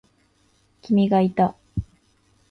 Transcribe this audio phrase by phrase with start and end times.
[0.81, 1.55] 君がいた。